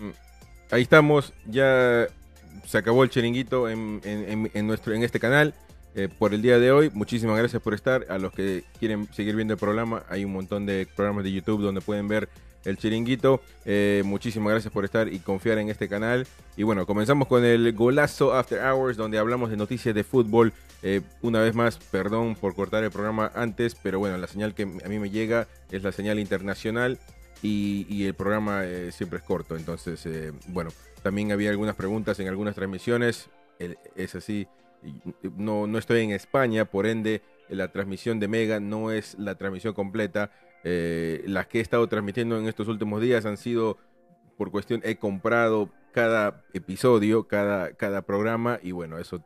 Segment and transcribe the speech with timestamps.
[0.00, 0.10] Mm,
[0.70, 2.06] ahí estamos, ya
[2.66, 4.00] se acabó el chiringuito en,
[4.66, 5.54] nuestro, en este canal.
[5.94, 6.90] Eh, por el día de hoy.
[6.94, 8.06] Muchísimas gracias por estar.
[8.08, 11.62] A los que quieren seguir viendo el programa, hay un montón de programas de YouTube
[11.62, 12.28] donde pueden ver
[12.64, 13.40] el chiringuito.
[13.64, 16.26] Eh, muchísimas gracias por estar y confiar en este canal.
[16.56, 20.52] Y bueno, comenzamos con el golazo After Hours, donde hablamos de noticias de fútbol.
[20.82, 24.62] Eh, una vez más, perdón por cortar el programa antes, pero bueno, la señal que
[24.62, 26.98] a mí me llega es la señal internacional.
[27.42, 30.06] Y, el programa siempre es corto, entonces,
[30.48, 30.70] bueno,
[31.02, 33.30] también había algunas preguntas en algunas transmisiones,
[33.94, 34.48] es así,
[35.36, 39.74] no, no estoy en España, por ende la transmisión de Mega no es la transmisión
[39.74, 40.30] completa.
[40.64, 43.78] Eh, las que he estado transmitiendo en estos últimos días han sido
[44.36, 49.24] por cuestión, he comprado cada episodio, cada, cada programa y bueno, eso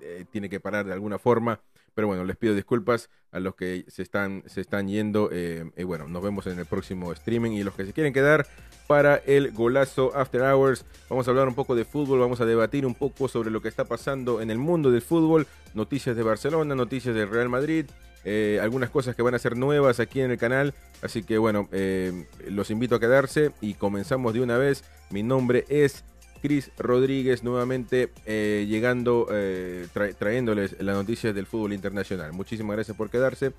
[0.00, 1.60] eh, tiene que parar de alguna forma.
[1.98, 5.30] Pero bueno, les pido disculpas a los que se están, se están yendo.
[5.32, 7.50] Eh, y bueno, nos vemos en el próximo streaming.
[7.50, 8.46] Y los que se quieren quedar
[8.86, 12.86] para el golazo After Hours, vamos a hablar un poco de fútbol, vamos a debatir
[12.86, 16.76] un poco sobre lo que está pasando en el mundo del fútbol, noticias de Barcelona,
[16.76, 17.86] noticias del Real Madrid.
[18.24, 20.74] Eh, algunas cosas que van a ser nuevas aquí en el canal.
[21.02, 24.84] Así que bueno, eh, los invito a quedarse y comenzamos de una vez.
[25.10, 26.04] Mi nombre es
[26.40, 29.86] Cris Rodríguez nuevamente eh, llegando, eh,
[30.18, 32.32] trayéndoles las noticias del fútbol internacional.
[32.32, 33.52] Muchísimas gracias por quedarse.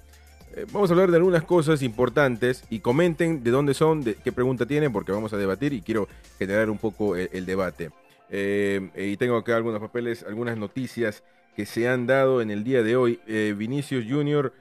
[0.55, 4.31] Eh, vamos a hablar de algunas cosas importantes y comenten de dónde son, de qué
[4.31, 7.91] pregunta tienen, porque vamos a debatir y quiero generar un poco el, debate.
[8.31, 11.23] y tengo acá algunos papeles, algunas noticias
[11.55, 13.19] que se han dado en el día de hoy.
[13.55, 14.53] Vinicius Jr.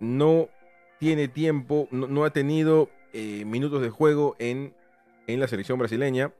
[0.00, 0.48] no
[0.98, 4.74] tiene tiempo, no, ha tenido minutos de juego en,
[5.26, 6.32] en la selección brasileña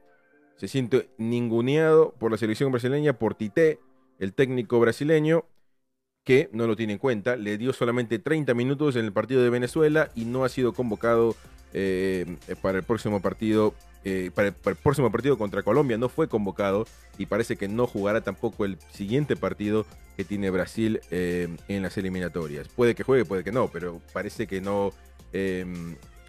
[0.57, 3.81] se siente ninguneado por la selección brasileña, por Tite,
[4.19, 5.45] el técnico brasileño,
[6.25, 9.51] que no lo tiene en cuenta, le dio solamente 30 minutos en el partido de
[9.51, 11.37] Venezuela y no ha sido convocado
[11.75, 13.75] eh, para el próximo partido.
[14.07, 18.21] Eh, para, el, próximo partido contra Colombia no fue convocado y parece que no jugará
[18.21, 22.69] tampoco el siguiente partido que tiene Brasil eh, en las eliminatorias.
[22.69, 24.93] Puede que juegue, puede que no, pero parece que no,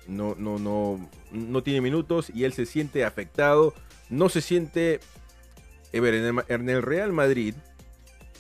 [0.07, 3.73] no, no, no, no tiene minutos y él se siente afectado
[4.09, 4.99] no se siente...
[5.91, 7.55] en el Real Madrid,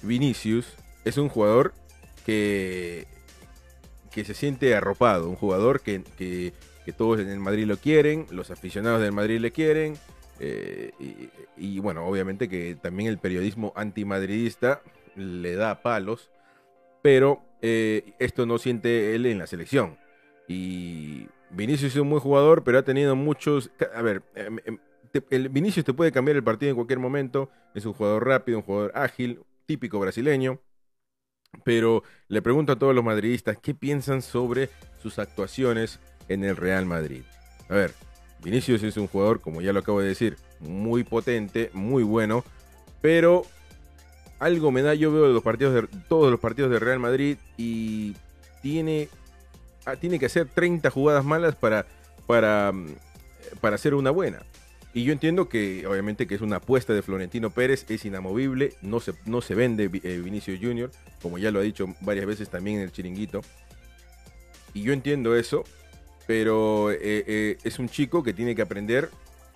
[0.01, 0.67] Vinicius
[1.03, 1.73] es un jugador
[2.25, 3.07] que,
[4.11, 6.53] que se siente arropado, un jugador que, que,
[6.93, 9.95] todos en el Madrid lo quieren, los aficionados del Madrid le quieren,
[10.39, 10.91] eh,
[11.57, 14.81] y, bueno, obviamente que también el periodismo antimadridista
[15.15, 16.29] le da palos,
[17.01, 19.97] pero eh, esto no siente él en la selección.
[20.47, 23.71] Y Vinicius es un buen jugador, pero ha tenido muchos...
[23.93, 24.59] A ver, em,
[25.29, 27.49] el Vinicius te puede cambiar el partido en cualquier momento.
[27.73, 30.59] Es un jugador rápido, un jugador ágil, típico brasileño.
[31.63, 34.69] Pero le pregunto a todos los madridistas qué piensan sobre
[35.01, 37.23] sus actuaciones en el Real Madrid.
[37.69, 37.93] A ver,
[38.43, 42.43] Vinicius es un jugador, como ya lo acabo de decir, muy potente, muy bueno.
[43.01, 43.43] Pero
[44.39, 48.15] algo me da, yo veo los partidos de, todos los partidos de Real Madrid y
[48.61, 49.09] tiene,
[49.85, 51.85] ah, tiene que hacer 30 jugadas malas para,
[52.27, 52.71] para,
[53.61, 54.43] para hacer una buena.
[54.95, 59.01] Y yo entiendo que obviamente que es una apuesta de Florentino Pérez, es inamovible, no
[59.01, 60.89] se, no se vende eh, Vinicio Junior,
[61.21, 63.41] como ya lo ha dicho varias veces también en el chiringuito.
[64.73, 65.65] Y yo entiendo eso,
[66.27, 69.09] pero eh, eh, es un chico que tiene que aprender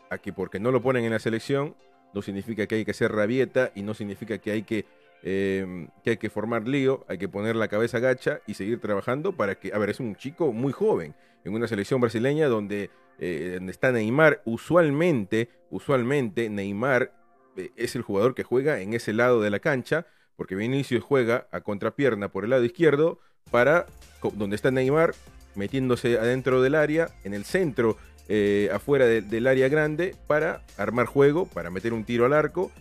[0.10, 1.74] a que porque no lo ponen en la selección,
[2.14, 4.86] no significa que hay que hacer rabieta y no significa que hay que,
[5.24, 9.56] que hay que formar lío, hay que poner la cabeza gacha y seguir trabajando para
[9.56, 12.90] que, a ver, es un chico muy joven en una selección brasileña donde
[13.22, 17.12] eh, donde está Neymar, usualmente, usualmente Neymar
[17.58, 20.06] eh, es el jugador que juega en ese lado de la cancha,
[20.38, 23.20] porque Vinicius juega a contrapierna por el lado izquierdo,
[23.52, 23.88] para
[24.36, 25.16] donde está Neymar,
[25.56, 27.98] metiéndose adentro del área, en el centro,
[28.30, 32.72] eh, afuera del área grande, para armar juego, para meter un tiro al arco,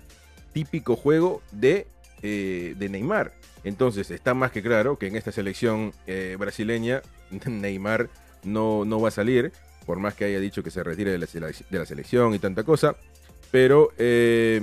[0.52, 1.88] típico juego de,
[2.22, 3.32] de Neymar.
[3.64, 5.92] Entonces está más que claro que en esta selección
[6.38, 7.02] brasileña
[7.46, 8.08] Neymar
[8.44, 9.52] no, no va a salir
[9.88, 12.94] por más que haya dicho que se retire de la, selección y tanta cosa.
[13.50, 14.60] Pero eh,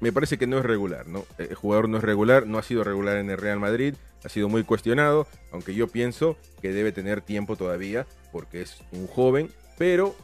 [0.00, 1.24] me parece que no es regular, ¿no?
[1.38, 4.50] El jugador no es regular, no ha sido regular en el Real Madrid, ha sido
[4.50, 9.48] muy cuestionado, aunque yo pienso que debe tener tiempo todavía, porque es un joven,
[9.78, 10.14] pero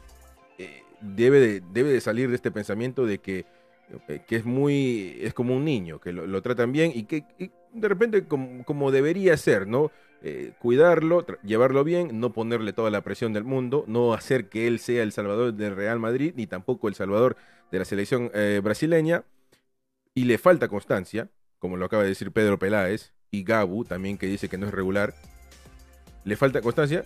[0.59, 3.47] eh, debe, de, debe de salir de este pensamiento de que,
[4.09, 7.25] eh, que es muy, es como un niño, que lo, tratan bien y que
[7.73, 9.91] de repente como, como, debería ser, ¿no?
[10.27, 14.79] Eh, cuidarlo, llevarlo bien, no ponerle toda la presión del mundo, no hacer que él
[14.79, 17.37] sea el salvador del Real Madrid, ni tampoco el salvador
[17.71, 19.25] de la selección eh, brasileña.
[20.15, 21.29] Y le falta constancia,
[21.59, 24.73] como lo acaba de decir Pedro Peláez, y Gabu también que dice que no es
[24.73, 25.15] regular.
[26.25, 27.05] Le falta constancia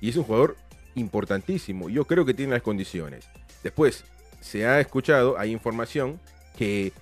[0.00, 0.56] y es un jugador
[0.96, 1.88] importantísimo.
[1.88, 3.28] Yo creo que tiene las condiciones.
[3.62, 4.04] Después,
[4.40, 6.18] se ha escuchado, hay información
[6.58, 6.92] que,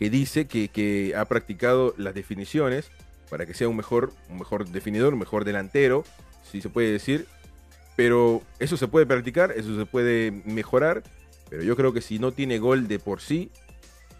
[0.00, 2.90] que dice que, que, ha practicado las definiciones
[3.32, 6.04] para que sea un mejor, un mejor definidor, un mejor delantero,
[6.42, 7.26] si se puede decir.
[7.96, 11.02] Pero eso se puede practicar, eso se puede mejorar.
[11.48, 13.50] Pero yo creo que si no tiene gol de por sí,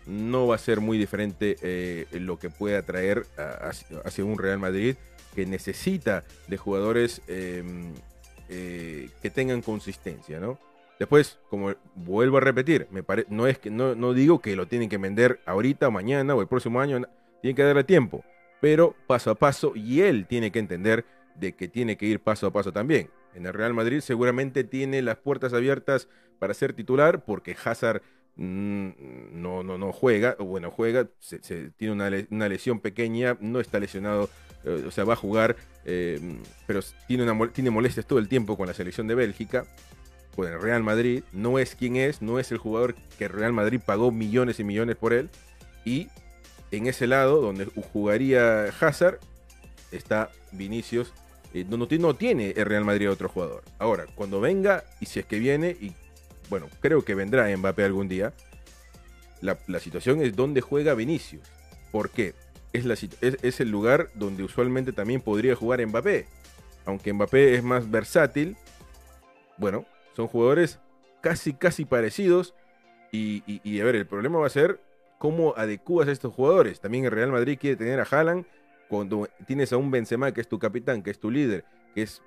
[0.07, 3.27] no va a ser muy diferente eh, lo que pueda traer
[4.03, 4.97] hacia, un Real Madrid
[5.35, 7.93] que necesita de jugadores em,
[8.49, 10.59] eh, que tengan consistencia, ¿no?
[10.99, 14.89] Después, como vuelvo a repetir, me no, es que, no, no digo que lo tienen
[14.89, 17.03] que vender ahorita, mañana o el próximo año,
[17.43, 18.25] tienen que darle tiempo,
[18.63, 21.05] pero paso a paso y él tiene que entender
[21.35, 23.11] de que tiene que ir paso a paso también.
[23.35, 28.03] En el Real Madrid seguramente tiene las puertas abiertas para ser titular porque Hazard
[28.37, 28.91] mm,
[29.33, 31.93] no, no, no juega, o bueno, juega, se, tiene
[32.31, 34.31] una, lesión pequeña, no está lesionado,
[34.63, 36.21] eh, o sea, va a jugar, eh,
[36.69, 36.79] pero
[37.09, 39.65] tiene, una, tiene molestias todo el tiempo con la selección de Bélgica,
[40.37, 43.53] con el Real Madrid, no es quien es, no es el jugador que el Real
[43.53, 45.31] Madrid pagó millones y millones por él,
[45.85, 46.07] y
[46.73, 49.21] en ese lado donde jugaría Hazard
[49.93, 51.13] está Vinicius
[51.55, 53.63] eh, no, tiene el Real Madrid otro jugador.
[53.79, 55.93] Ahora, cuando venga, y si es que viene, y
[56.49, 58.33] bueno, creo que vendrá Mbappé algún día,
[59.41, 61.43] la, situación es donde juega Vinicius.
[61.91, 62.35] ¿Por qué?
[62.73, 66.27] Es, la, es, el lugar donde usualmente también podría jugar Mbappé.
[66.87, 68.57] Aunque Mbappé es más versátil,
[69.59, 69.85] bueno,
[70.17, 70.79] son jugadores
[71.21, 72.55] casi, casi parecidos.
[73.11, 74.81] Y, y, a ver, el problema va a ser
[75.23, 76.81] cómo adecuas a estos jugadores.
[76.81, 78.45] También el Real Madrid quiere tener a Haaland
[78.89, 81.65] cuando tienes a un Benzema que es tu capitán, que es tu líder,
[81.95, 82.23] que es,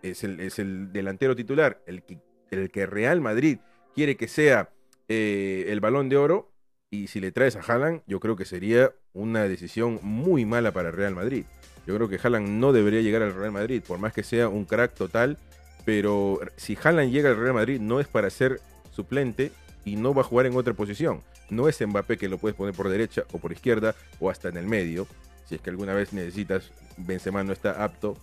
[0.00, 2.18] es, el, delantero titular, el que,
[2.50, 3.58] el que Real Madrid
[3.94, 4.70] quiere que sea
[5.08, 6.50] eh, el balón de oro,
[6.90, 10.88] y si le traes a Haaland, yo creo que sería una decisión muy mala para
[10.88, 11.44] el Real Madrid.
[11.86, 14.64] Yo creo que Haaland no debería llegar al Real Madrid, por más que sea un
[14.64, 15.36] crack total,
[15.84, 18.58] pero si Haaland llega al Real Madrid no es para ser
[18.90, 19.52] suplente
[19.88, 21.22] y no va a jugar en otra posición.
[21.50, 24.56] No es Mbappé que lo puedes poner por derecha o por izquierda o hasta en
[24.56, 25.06] el medio
[25.48, 28.18] si es que alguna vez necesitas, Benzema no está apto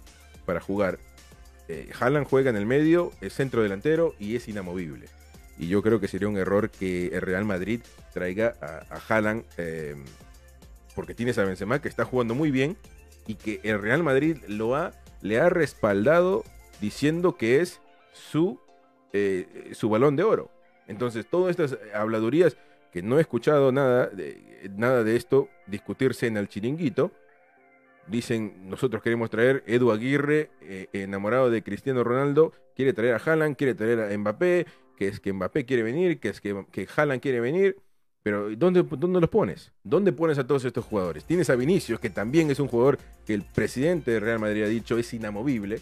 [0.45, 0.99] para jugar.
[1.67, 5.07] Eh, Haaland juega en el medio, es centro delantero y es inamovible.
[5.57, 7.81] Y yo creo que sería un error que el Real Madrid
[8.13, 10.03] traiga a, a Haaland, em,
[10.93, 12.77] porque tienes a Benzema que está jugando muy bien
[13.25, 14.91] y que el Real Madrid lo ha,
[15.21, 16.43] le ha respaldado
[16.79, 17.81] diciendo que es
[18.13, 18.59] su,
[19.13, 20.51] eh, su balón de oro.
[20.87, 22.57] Entonces, todas estas habladurías
[22.95, 27.11] que no he escuchado nada de, nada de esto discutirse en el chiringuito.
[28.07, 33.57] Dicen, nosotros queremos traer Edu Aguirre, eh, enamorado de Cristiano Ronaldo, quiere traer a Haaland,
[33.57, 34.65] quiere traer a Mbappé,
[34.95, 37.75] que es que Mbappé quiere venir, que es que, que Haaland quiere venir.
[38.23, 39.73] Pero ¿dónde, ¿dónde los pones?
[39.83, 41.25] ¿Dónde pones a todos estos jugadores?
[41.25, 44.67] Tienes a Vinicius, que también es un jugador que el presidente de Real Madrid ha
[44.67, 45.81] dicho es inamovible.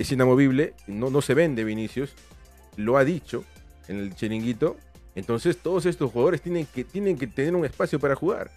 [0.00, 2.14] Es inamovible, no, no se vende Vinicius,
[2.76, 3.44] lo ha dicho
[3.88, 4.76] en el chiringuito,
[5.14, 8.50] entonces todos estos jugadores tienen que, tienen que tener un espacio para jugar.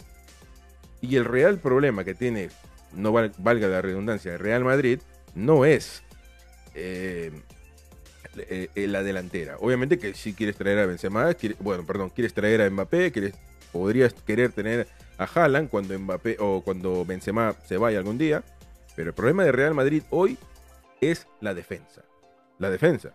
[1.00, 2.48] Y el real problema que tiene,
[2.94, 5.00] no valga la redundancia, el Real Madrid
[5.34, 6.02] no es
[6.74, 7.30] eh,
[8.36, 9.56] eh, la delantera.
[9.60, 13.34] Obviamente que si quieres traer a Benzema, bueno, perdón, quieres traer a Mbappé, quieres,
[13.72, 14.88] podrías querer tener
[15.18, 18.42] a Haaland cuando Mbappé o cuando Benzema se vaya algún día.
[18.94, 20.38] Pero el problema de Real Madrid hoy
[21.00, 22.02] es la defensa.
[22.58, 23.12] La defensa.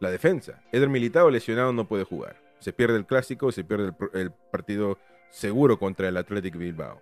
[0.00, 0.62] La defensa.
[0.72, 4.98] Eder Militado lesionado no puede jugar se pierde el clásico, se pierde el, partido
[5.30, 7.00] seguro contra el Athletic Bilbao.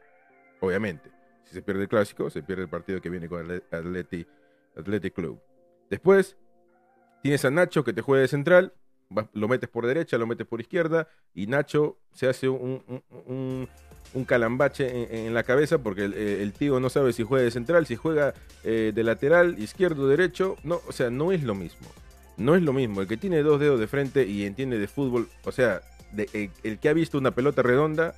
[0.61, 1.11] Obviamente.
[1.45, 5.41] Si se pierde el clásico, se pierde el partido que viene con el Athletic, Club.
[5.91, 6.37] Después,
[7.23, 8.73] tienes a Nacho que te juega de central,
[9.33, 13.69] lo metes por derecha, lo metes por izquierda, y Nacho se hace un,
[14.27, 18.35] calambache en, la cabeza porque el, tío no sabe si juega de central, si juega
[18.65, 20.57] eh, de lateral, izquierdo, derecho.
[20.65, 21.89] No, o sea, no es lo mismo
[22.37, 23.01] no es lo mismo.
[23.01, 25.83] El que tiene dos dedos de frente y entiende de fútbol, o sea,
[26.17, 28.15] el, que ha visto una pelota redonda,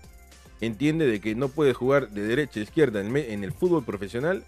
[0.60, 4.44] entiende de que no puede jugar de derecha a izquierda en, el fútbol profesional.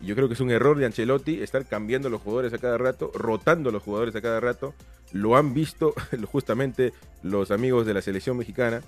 [0.00, 2.78] Y yo creo que es un error de Ancelotti estar cambiando los jugadores a cada
[2.78, 4.74] rato, rotando los jugadores a cada rato.
[5.12, 5.94] Lo han visto
[6.32, 8.80] justamente los amigos de la selección mexicana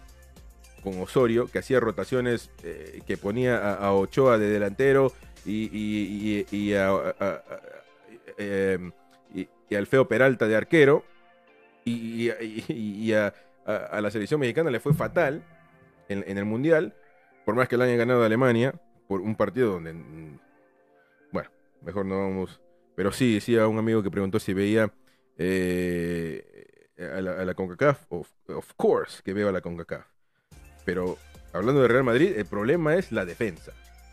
[0.82, 5.12] con Osorio, que hacía rotaciones, eh, que ponía a, Ochoa de delantero
[5.44, 7.42] y, a,
[8.36, 8.92] em,
[9.72, 11.04] y al feo Peralta de arquero.
[11.84, 12.30] Y,
[13.12, 13.32] a,
[13.66, 15.42] la selección mexicana le fue fatal
[16.08, 16.94] en, el Mundial,
[17.44, 18.74] por más que le hayan ganado a Alemania,
[19.08, 20.38] por un partido donde, mm,
[21.32, 21.50] bueno,
[21.80, 22.60] mejor no vamos.
[22.94, 24.92] Pero sí, decía un amigo que preguntó si veía
[25.38, 30.06] eh, a, la, CONCACAF, of, of course que veo a la CONCACAF.
[30.84, 31.16] Pero
[31.52, 33.72] hablando de Real Madrid, el problema es la defensa.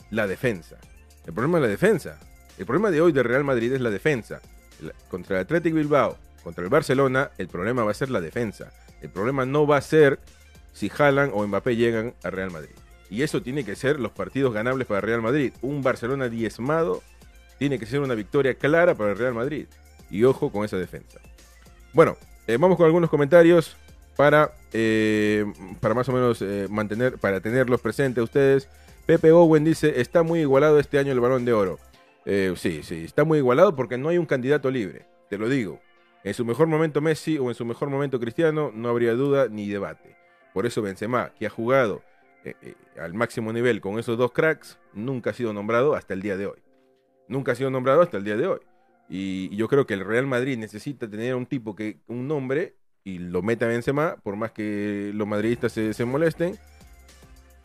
[0.09, 0.79] La defensa.
[1.25, 2.17] El problema es la defensa.
[2.57, 4.41] El problema de hoy de Real Madrid es la defensa
[5.09, 8.71] contra el Athletic Bilbao contra el Barcelona, el problema va a ser la defensa.
[9.01, 10.19] El problema no va a ser
[10.73, 12.75] si Haaland o Mbappé llegan a Real Madrid.
[13.09, 15.53] Y eso tiene que ser los partidos ganables para Real Madrid.
[15.61, 17.01] Un Barcelona diezmado
[17.57, 19.67] tiene que ser una victoria clara para el Real Madrid.
[20.09, 21.19] Y ojo con esa defensa.
[21.93, 22.17] Bueno,
[22.47, 23.75] eh, vamos con algunos comentarios
[24.15, 25.45] para, eh,
[25.79, 28.67] para más o menos eh, mantener, para tenerlos presentes ustedes.
[29.05, 31.79] Pepe Owen dice, está muy igualado este año el balón de oro.
[32.25, 35.79] Sí, sí, está muy igualado porque no hay un candidato libre, te lo digo.
[36.23, 39.69] En su mejor momento Messi o en su mejor momento Cristiano no habría duda ni
[39.69, 40.17] debate.
[40.53, 42.03] Por eso Benzema, que ha jugado
[42.43, 46.21] eh, eh, al máximo nivel con esos dos cracks, nunca ha sido nombrado hasta el
[46.21, 46.59] día de hoy.
[47.27, 48.59] Nunca ha sido nombrado hasta el día de hoy.
[49.07, 53.19] Y, yo creo que el Real Madrid necesita tener un tipo que, un nombre, y
[53.19, 56.57] lo meta Benzema, por más que los madridistas se, se molesten.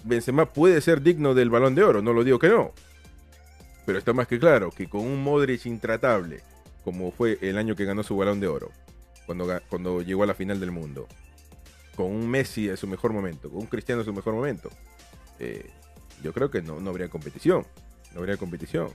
[0.05, 2.73] Benzema puede ser digno del balón de oro, no lo digo que no.
[3.87, 6.43] Pero está más que claro que con un Modric intratable,
[6.85, 8.71] como fue el año que ganó su balón de oro,
[9.27, 11.07] cuando, cuando llegó a la final del mundo,
[11.97, 14.71] con un Messi en su mejor momento, con un Cristiano en su mejor momento,
[15.39, 15.71] eh,
[16.23, 17.67] yo creo que no, no, habría competición.
[18.13, 18.89] No habría competición.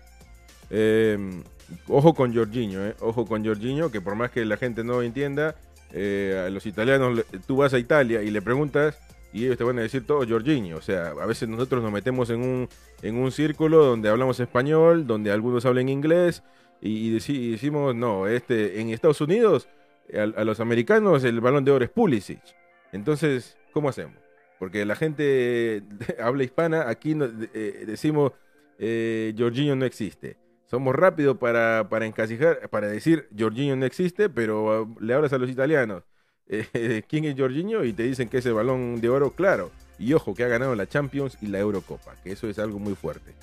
[0.69, 1.43] Em,
[1.87, 5.55] ojo con Jorginho, eh, ojo con Jorginho, que por más que la gente no entienda,
[5.91, 8.97] eh, a los italianos, tú vas a Italia y le preguntas
[9.31, 10.77] y ellos te van a decir todo Jorginho.
[10.77, 12.69] O sea, a veces nosotros nos metemos en un,
[13.01, 16.43] en un círculo donde hablamos español, donde algunos hablan inglés
[16.81, 19.67] y, decimos, no, este, en Estados Unidos,
[20.13, 22.41] a, a, los americanos el balón de oro es Pulisic.
[22.91, 24.17] Entonces, ¿cómo hacemos?
[24.59, 25.83] Porque la gente
[26.21, 27.15] habla hispana, aquí
[27.53, 28.33] eh, decimos,
[28.77, 30.37] eh, Jorginho no existe.
[30.65, 35.39] Somos rápidos para, para encasijar, para decir Jorginho no existe, pero uh, le hablas a
[35.39, 36.03] los italianos,
[36.49, 37.83] eh, ¿quién es Jorginho?
[37.83, 39.71] Y te dicen que es el balón de oro, claro.
[39.97, 42.95] Y ojo, que ha ganado la Champions y la Eurocopa, que eso es algo muy
[42.95, 43.33] fuerte.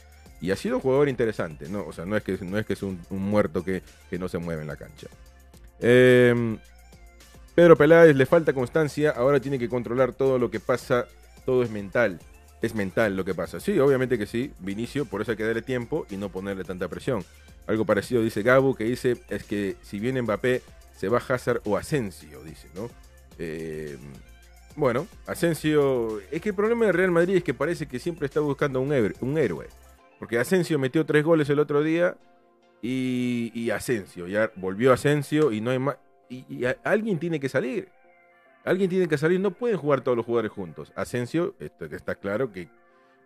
[0.40, 1.86] Y ha sido un jugador interesante, ¿no?
[1.86, 4.38] O sea, no es que, no es, que es un, muerto que, que, no se
[4.38, 5.06] mueve en la cancha.
[5.80, 6.56] Eh,
[7.54, 11.06] Pedro Peláez le falta constancia, ahora tiene que controlar todo lo que pasa,
[11.46, 12.20] todo es mental.
[12.60, 13.60] Es mental lo que pasa.
[13.60, 16.88] Sí, obviamente que sí, Vinicio, por eso hay que darle tiempo y no ponerle tanta
[16.88, 17.24] presión.
[17.66, 20.62] Algo parecido dice Gabu, que dice es que si viene Mbappé,
[20.96, 22.90] se va Hazard o Asensio, dice, ¿no?
[23.38, 23.96] Eh,
[24.74, 26.20] bueno, Asensio.
[26.30, 28.92] Es que el problema de Real Madrid es que parece que siempre está buscando un,
[29.20, 29.68] un héroe.
[30.18, 32.16] Porque Asensio metió tres goles el otro día
[32.82, 34.26] y, y Asensio.
[34.26, 35.96] Ya volvió Asensio y no hay más
[36.28, 37.88] y, alguien tiene que salir.
[38.64, 39.40] Alguien tiene que salir.
[39.40, 40.92] No pueden jugar todos los jugadores juntos.
[40.96, 42.68] Asensio, esto está claro que,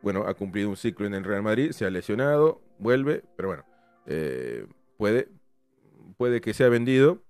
[0.02, 3.64] bueno, ha cumplido un ciclo en el Real Madrid, se ha lesionado, vuelve, pero bueno,
[4.06, 5.28] eh, puede,
[6.16, 7.22] puede que sea vendido.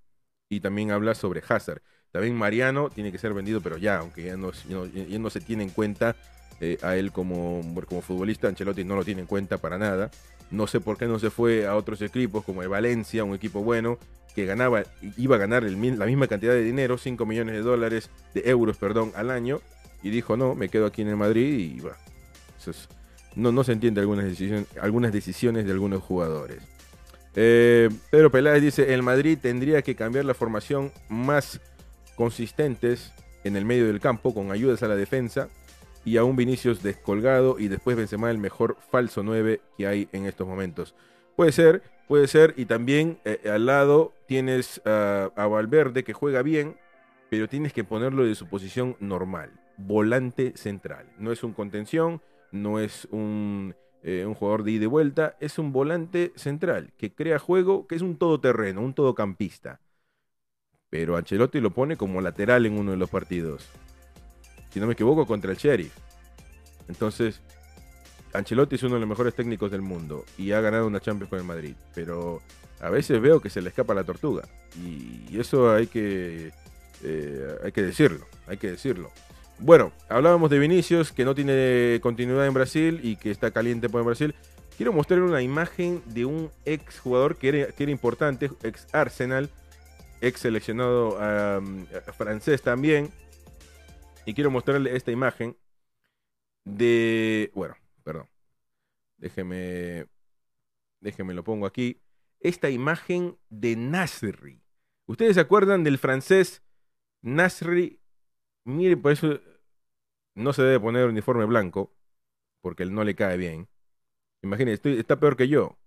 [0.53, 1.81] Y también habla sobre Hazard.
[2.11, 5.71] También Mariano tiene que ser vendido, pero ya, aunque ya no, no se tiene en
[5.71, 6.17] cuenta
[6.61, 7.63] eh, a él como,
[8.03, 10.11] futbolista, Ancelotti no lo tiene en cuenta para nada.
[10.51, 13.63] No sé por qué no se fue a otros equipos como el Valencia, un equipo
[13.63, 13.99] bueno,
[14.35, 14.83] que ganaba,
[15.17, 19.13] iba a ganar la misma cantidad de dinero, 5 millones de dólares, de euros, perdón,
[19.15, 19.61] al año,
[20.03, 21.97] y dijo, no, me quedo aquí en el Madrid y va.
[23.37, 24.37] no, no se entiende algunas
[24.81, 26.59] algunas decisiones de algunos jugadores.
[27.35, 31.61] Eh, Pedro Peláez dice, el Madrid tendría que cambiar la formación más
[32.17, 33.13] consistentes
[33.45, 35.49] en el medio del campo, con ayudas a la defensa,
[36.05, 40.27] y a un Vinicius descolgado, y después Benzema el mejor falso 9 que hay en
[40.27, 40.95] estos momentos.
[41.37, 46.77] Puede ser, puede ser, y también eh, al lado tienes a Valverde que juega bien,
[47.31, 51.07] pero tienes que ponerlo de su posición normal, volante central.
[51.17, 52.21] No es un contención,
[52.51, 57.13] no es un, eh, un jugador de ida y vuelta, es un volante central que
[57.13, 59.81] crea juego, que es un todoterreno, un todocampista.
[60.89, 63.69] Pero Ancelotti lo pone como lateral en uno de los partidos.
[64.71, 65.95] Si no me equivoco, contra el Sheriff.
[66.89, 67.41] Entonces,
[68.33, 71.39] Ancelotti es uno de los mejores técnicos del mundo y ha ganado una Champions con
[71.39, 72.41] el Madrid, pero
[72.81, 74.43] a veces veo que se le escapa la tortuga
[74.77, 76.53] y eso hay que,
[77.03, 79.11] eh, hay que decirlo, hay que decirlo.
[79.63, 84.03] Bueno, hablábamos de Vinicius que no tiene continuidad en Brasil y que está caliente por
[84.03, 84.35] Brasil.
[84.79, 89.51] Quiero mostrar una imagen de un ex jugador que era, que era importante, ex Arsenal,
[90.23, 91.19] ex seleccionado
[92.17, 93.11] francés también.
[94.25, 95.59] Y quiero mostrarle esta imagen
[96.65, 98.31] de, bueno, perdón.
[99.19, 100.07] Déjeme,
[101.01, 102.01] déjeme lo pongo aquí.
[102.41, 104.63] Esta imagen de Nasri.
[105.05, 106.63] ¿Ustedes se acuerdan del francés
[107.21, 108.01] Nasri?
[108.65, 109.39] Mire, por eso
[110.35, 111.93] no se debe poner uniforme blanco,
[112.63, 113.69] porque él no le cae bien.
[114.43, 115.79] Imagínense, está peor que yo.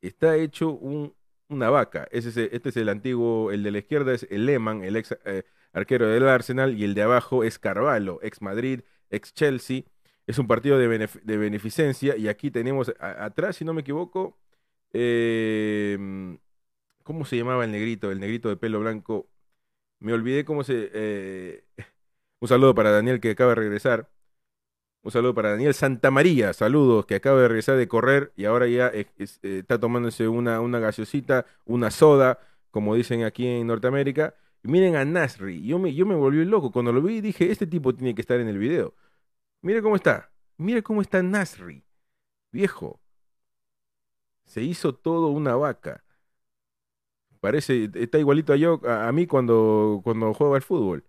[0.00, 1.14] Está hecho un,
[1.48, 2.06] una vaca.
[2.10, 5.44] Ese este es el antiguo, el de la izquierda es el Lehmann, el ex eh,
[5.72, 9.82] arquero del Arsenal, y el de abajo es Carvalho, ex Madrid, ex Chelsea
[10.28, 10.88] es un partido de,
[11.38, 14.38] beneficencia y aquí tenemos atrás, si no me equivoco,
[14.92, 16.38] em,
[17.04, 18.10] ¿Cómo se llamaba el negrito?
[18.12, 19.30] El negrito de pelo blanco.
[20.00, 20.90] Me olvidé cómo se...
[20.94, 21.64] eh,
[22.40, 24.08] un saludo para Daniel que acaba de regresar.
[25.02, 28.88] Un saludo para Daniel Santamaría, saludos, que acaba de regresar de correr y ahora ya
[28.88, 32.40] es- es- eh, está tomándose una, una gaseosita, una soda,
[32.70, 34.34] como dicen aquí en Norteamérica.
[34.62, 36.72] Miren a Nasri, yo me, yo me volví loco.
[36.72, 38.94] Cuando lo vi dije, este tipo tiene que estar en el video.
[39.62, 41.84] Mire cómo está, mire cómo está Nasri,
[42.52, 43.00] viejo.
[44.46, 46.02] Se hizo todo una vaca.
[47.40, 51.04] Parece, está igualito a yo, a, mí cuando, cuando juego al fútbol.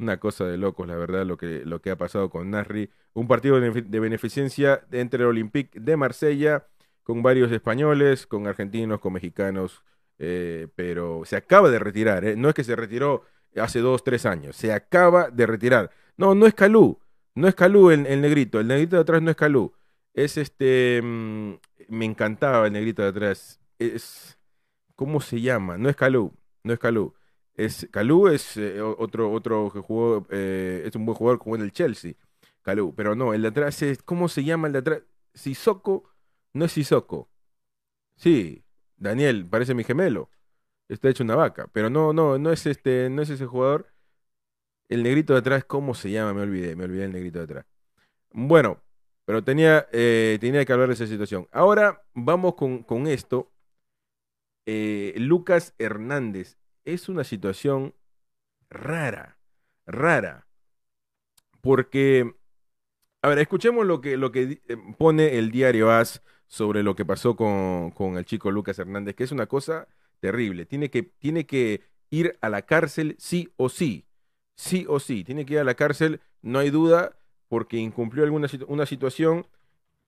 [0.00, 2.90] Una cosa de locos, la verdad, lo que, lo que ha pasado con Nasri.
[3.12, 6.66] Un partido de, benefi- de beneficencia entre el Olympique de Marsella,
[7.02, 9.84] con varios españoles, con argentinos, con mexicanos,
[10.18, 12.34] eh, pero se acaba de retirar, ¿eh?
[12.36, 13.24] No es que se retiró
[13.56, 15.90] hace dos, tres años, se acaba de retirar.
[16.16, 16.98] No, no es Calú,
[17.34, 19.72] no es Calú el, el negrito, el negrito de atrás no es Calú.
[20.14, 21.54] Es este, mm,
[21.88, 23.60] me encantaba el negrito de atrás.
[23.78, 24.38] Es,
[24.96, 25.78] ¿cómo se llama?
[25.78, 26.32] No es Calú,
[26.64, 27.14] no es Calú.
[27.60, 31.62] Es, Calú es eh, otro, otro que jugó, eh, es un buen jugador como en
[31.62, 32.14] el Chelsea,
[32.62, 35.02] Calú, pero no, el de atrás es, ¿cómo se llama el de atrás?
[35.34, 36.10] Sissoko,
[36.54, 37.28] no es Sissoko.
[38.16, 38.64] Sí,
[38.96, 40.30] Daniel, parece mi gemelo.
[40.88, 43.92] Está hecho una vaca, pero no, no, no es este, no es ese jugador.
[44.88, 46.34] El negrito de atrás, ¿cómo se llama?
[46.34, 47.66] Me olvidé, me olvidé el negrito de atrás.
[48.32, 48.82] Bueno,
[49.26, 51.46] pero tenía, eh, tenía que hablar de esa situación.
[51.52, 53.52] Ahora vamos con, con esto.
[55.16, 56.59] Lucas Hernández.
[56.84, 57.94] Es una situación
[58.70, 59.38] rara,
[59.86, 60.46] rara.
[61.60, 62.34] Porque,
[63.22, 67.04] a ver, escuchemos lo que, lo que eh, pone el diario AS sobre lo que
[67.04, 69.88] pasó con, con el chico Lucas Hernández, que es una cosa
[70.20, 70.66] terrible.
[70.66, 74.06] Tiene que, tiene que ir a la cárcel sí o sí.
[74.56, 75.24] Sí o sí.
[75.24, 77.18] Tiene que ir a la cárcel, no hay duda,
[77.48, 79.46] porque incumplió alguna una situación,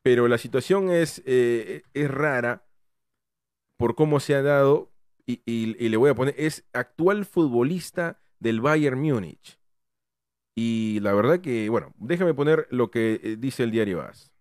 [0.03, 2.65] pero la situación es, eh, es rara
[3.77, 4.92] por cómo se ha dado,
[5.27, 9.59] y, le voy a poner, es actual futbolista del Bayern Múnich.
[10.55, 14.33] Y la verdad que, bueno, déjame poner lo que eh, dice el diario AS.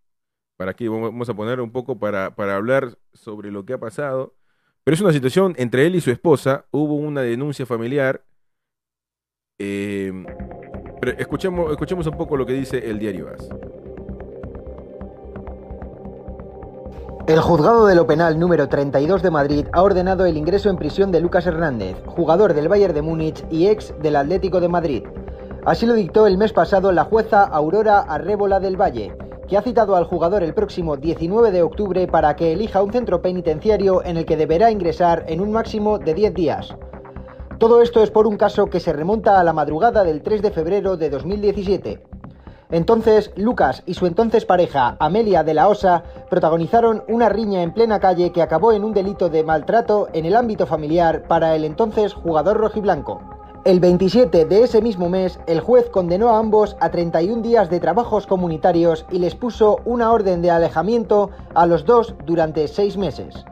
[0.58, 4.36] Para aquí vamos a poner un poco para, para hablar sobre lo que ha pasado.
[4.84, 6.66] Pero es una situación entre él y su esposa.
[6.72, 8.26] Hubo una denuncia familiar.
[9.60, 10.12] eh,
[11.00, 13.50] pero escuchemos, escuchemos un poco lo que dice el diario AS.
[17.28, 21.12] El juzgado de lo penal número 32 de Madrid ha ordenado el ingreso en prisión
[21.12, 25.04] de Lucas Hernández, jugador del Bayern de Múnich y ex del Atlético de Madrid.
[25.64, 29.16] Así lo dictó el mes pasado la jueza Aurora Arrébola del Valle,
[29.48, 33.22] que ha citado al jugador el próximo 19 de octubre para que elija un centro
[33.22, 36.76] penitenciario en el que deberá ingresar en un máximo de 10 días.
[37.60, 40.52] Todo esto es por un caso que se remonta a la madrugada del 3 de
[40.52, 42.02] febrero de 2017.
[42.72, 48.00] Entonces, Lucas y su entonces pareja, Amelia de la Osa, protagonizaron una riña en plena
[48.00, 52.14] calle que acabó en un delito de maltrato en el ámbito familiar para el entonces
[52.14, 53.20] jugador rojiblanco.
[53.66, 57.80] El 27 de ese mismo mes, el juez condenó a ambos a 31 días de
[57.80, 63.46] trabajos comunitarios y les puso una orden de alejamiento a los dos durante seis meses.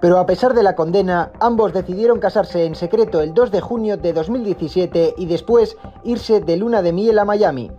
[0.00, 3.96] Pero a pesar de la condena, ambos decidieron casarse en secreto el 2 de junio
[3.96, 7.70] de 2017 y después irse de luna de miel a Miami.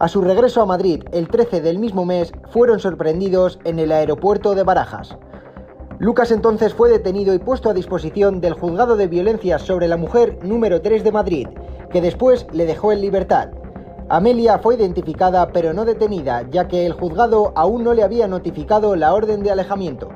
[0.00, 4.54] A su regreso a Madrid el 13 del mismo mes fueron sorprendidos en el aeropuerto
[4.54, 5.14] de Barajas.
[5.98, 10.38] Lucas entonces fue detenido y puesto a disposición del Juzgado de Violencias sobre la Mujer
[10.42, 11.48] número 3 de Madrid,
[11.92, 13.50] que después le dejó en libertad.
[14.08, 18.96] Amelia fue identificada pero no detenida, ya que el juzgado aún no le había notificado
[18.96, 20.08] la orden de alejamiento.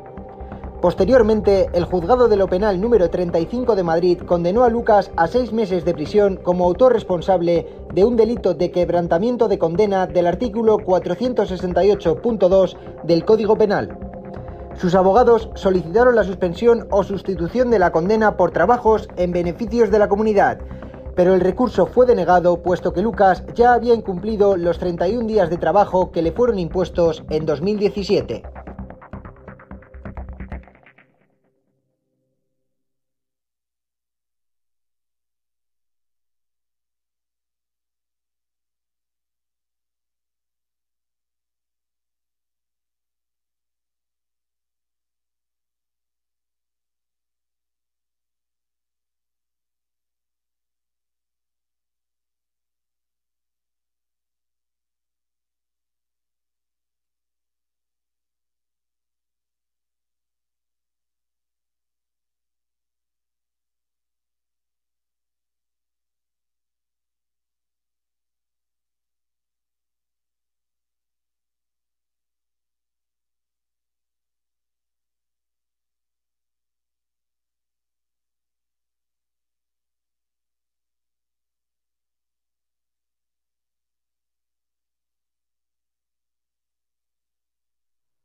[0.85, 5.51] Posteriormente, el juzgado de lo penal número 35 de Madrid condenó a Lucas a seis
[5.51, 10.77] meses de prisión como autor responsable de un delito de quebrantamiento de condena del artículo
[10.77, 13.97] 468.2 del Código Penal.
[14.77, 19.99] Sus abogados solicitaron la suspensión o sustitución de la condena por trabajos en beneficios de
[19.99, 20.59] la comunidad,
[21.17, 25.57] pero el recurso fue denegado puesto que Lucas ya había incumplido los 31 días de
[25.57, 28.64] trabajo que le fueron impuestos en 2017.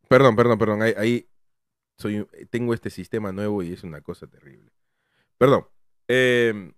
[0.09, 0.81] Perdón, perdón, perdón.
[0.81, 1.29] Ahí, ahí
[1.97, 4.71] soy, tengo este sistema nuevo y es una cosa terrible.
[5.37, 5.67] Perdón.
[6.07, 6.73] Eh,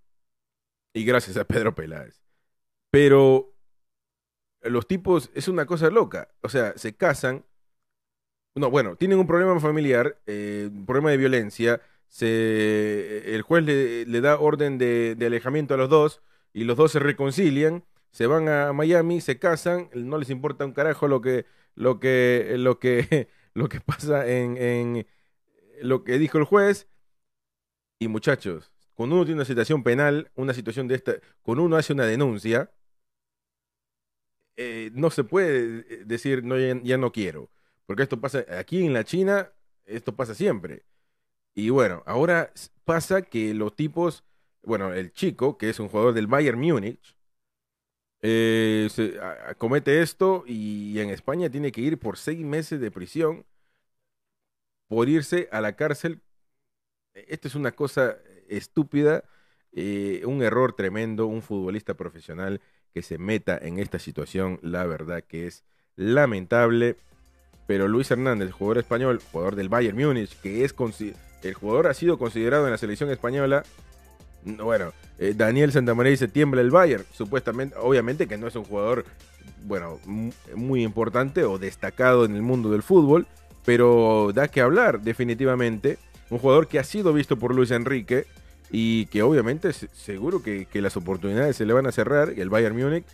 [0.92, 2.22] y gracias a Pedro Peláez.
[2.90, 3.54] Pero
[4.60, 6.28] los tipos es una cosa loca.
[6.42, 7.44] O sea, se casan.
[8.54, 11.80] No, bueno, tienen un problema familiar, eh, un problema de violencia.
[12.08, 16.20] Se, el juez le, da orden de, de alejamiento a los dos
[16.52, 20.72] y los dos se reconcilian, se van a Miami, se casan, no les importa un
[20.72, 25.06] carajo lo que, lo que, lo que, lo que pasa en, en
[25.82, 26.88] lo que dijo el juez.
[27.98, 31.92] Y muchachos, cuando uno tiene una situación penal, una situación de esta, cuando uno hace
[31.92, 32.70] una denuncia,
[34.56, 37.50] eh, no se puede eh, decir no, ya, ya no quiero.
[37.86, 39.52] Porque esto pasa aquí en la China,
[39.84, 40.84] esto pasa siempre.
[41.54, 42.52] Y bueno, ahora
[42.84, 44.24] pasa que los tipos,
[44.62, 47.16] bueno, el chico, que es un jugador del Bayern Múnich,
[48.22, 49.18] eh, se-
[49.58, 53.44] comete esto y en España tiene que ir por seis meses de prisión
[54.88, 56.20] por irse a la cárcel.
[57.14, 58.16] Esto es una cosa
[58.48, 59.24] estúpida,
[59.72, 62.60] eh, un error tremendo, un futbolista profesional
[62.92, 65.64] que se meta en esta situación, la verdad que es
[65.96, 66.96] lamentable.
[67.66, 70.74] Pero Luis Hernández, jugador español, jugador del Bayern Múnich, que es
[71.42, 73.64] el jugador ha sido considerado en la selección española.
[74.44, 78.64] No, Bueno, eh, Daniel Santamaría dice tiembla el Bayern, supuestamente, obviamente que no es un
[78.64, 79.04] jugador,
[79.64, 83.26] bueno, mu- muy importante o destacado en el mundo del fútbol,
[83.64, 85.98] pero da que hablar definitivamente.
[86.30, 88.26] Un jugador que ha sido visto por Luis Enrique
[88.70, 92.48] y que obviamente se- seguro que, las oportunidades se le van a cerrar y el
[92.50, 93.04] Bayern Múnich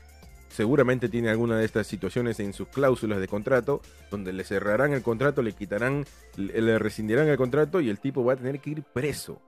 [0.48, 5.02] seguramente tiene alguna de estas situaciones en sus cláusulas de contrato donde le cerrarán el
[5.02, 8.70] contrato, le quitarán, le, le rescindirán el contrato y el tipo va a tener que
[8.70, 9.42] ir preso.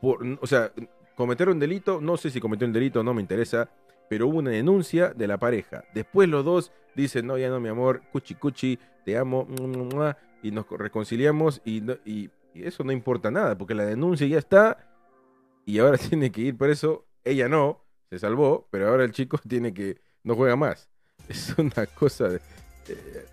[0.00, 0.70] Por, o sea,
[1.16, 3.68] cometer un delito, no sé si cometió un delito, no me interesa,
[4.08, 5.82] pero hubo una denuncia de la pareja.
[5.92, 10.52] Después los dos dicen, no, ya no, mi amor, cuchi cuchi, te amo, mua", y
[10.52, 14.78] nos reconciliamos y, no- y eso no importa nada, porque la denuncia ya está
[15.64, 17.06] y ahora tiene que ir preso.
[17.24, 20.88] Ella no, se salvó, pero ahora el chico tiene que, no juega más.
[21.28, 22.36] Es una cosa de...
[22.88, 23.26] eh,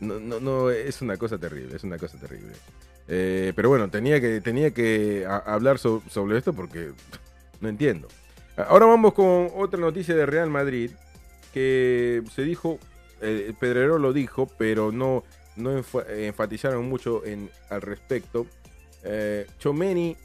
[0.00, 2.52] no, no, no, es una cosa terrible, es una cosa terrible.
[3.12, 6.92] Eh, pero bueno, tenía que, tenía que hablar so- sobre esto porque
[7.60, 8.06] no entiendo.
[8.56, 10.92] Ahora vamos con otra noticia de Real Madrid
[11.52, 12.78] que se dijo,
[13.20, 15.24] eh, Pedrero lo dijo, pero no,
[15.56, 18.46] no enfa- enfatizaron mucho en, al respecto.
[19.02, 20.16] Eh, Chomeni,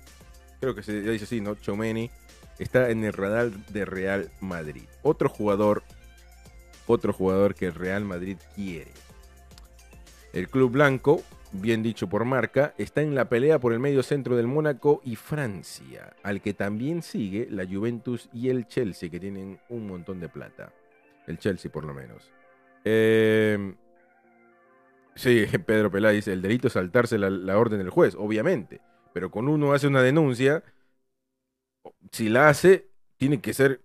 [0.59, 1.55] creo que se dice así, ¿no?
[1.55, 2.11] Chomeni
[2.59, 4.83] está en el radar de Real Madrid.
[5.01, 5.81] Otro jugador,
[6.85, 8.91] otro jugador que el Real Madrid quiere.
[10.33, 11.23] El club blanco,
[11.55, 15.15] bien dicho por marca, está en la pelea por el medio centro del Mónaco y
[15.15, 20.29] Francia, al que también sigue la Juventus y el Chelsea, que tienen un montón de
[20.29, 20.73] plata.
[21.27, 22.31] El Chelsea, por lo menos.
[22.83, 23.73] Eh,
[25.15, 28.81] sí, Pedro Peláez dice: el delito es saltarse la, la orden del juez, obviamente.
[29.13, 30.63] Pero cuando uno hace una denuncia,
[32.11, 33.81] si la hace, tiene que ser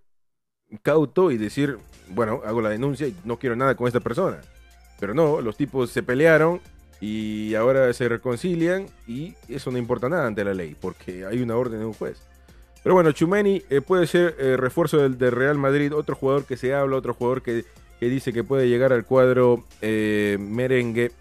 [0.83, 1.77] cauto y decir:
[2.09, 4.41] bueno, hago la denuncia y no quiero nada con esta persona.
[4.99, 6.61] Pero no, los tipos se pelearon
[7.01, 11.57] y ahora se reconcilian y eso no importa nada ante la ley, porque hay una
[11.57, 12.21] orden de un juez.
[12.83, 16.73] Pero bueno, Chumeni eh, puede ser eh, refuerzo del, Real Madrid, otro jugador que se
[16.73, 17.65] habla, otro jugador que,
[17.99, 21.11] que dice que puede llegar al cuadro eh, merengue.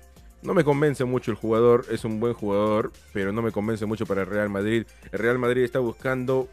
[0.42, 4.06] No me convence mucho el jugador, es un buen jugador, pero no me convence mucho
[4.06, 4.86] para el Real Madrid.
[5.12, 6.48] El Real Madrid está buscando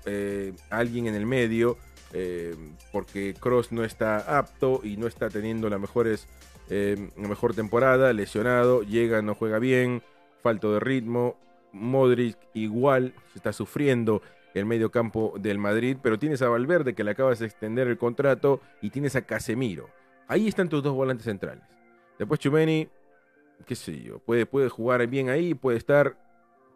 [0.69, 1.77] a alguien en el medio,
[2.91, 6.27] porque Cross no está apto y no está teniendo las mejores,
[6.69, 10.03] eh, mejor temporada, lesionado, llega, no juega bien,
[10.41, 11.37] falto de ritmo.
[11.71, 14.21] Modric igual se está sufriendo
[14.53, 17.97] el medio campo del Madrid, pero tienes a Valverde que le acabas de extender el
[17.97, 19.89] contrato y tienes a Casemiro.
[20.27, 21.63] Ahí están tus dos volantes centrales.
[22.17, 22.87] Después Chumeni,
[23.65, 26.17] qué sé yo, puede, puede jugar bien ahí, puede estar,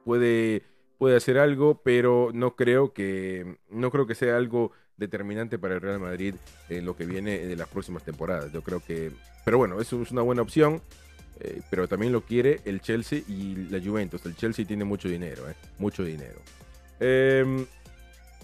[0.06, 0.63] puede,
[0.97, 5.81] puede hacer algo, pero no creo que no creo que sea algo determinante para el
[5.81, 6.35] Real Madrid
[6.69, 8.53] en lo que viene de las próximas temporadas.
[8.53, 9.11] Yo creo que,
[9.43, 10.81] pero bueno, eso es una buena opción.
[11.41, 14.25] eh, pero también lo quiere el Chelsea y la Juventus.
[14.25, 16.39] El Chelsea tiene mucho dinero, eh, mucho dinero.
[16.99, 17.65] Eh,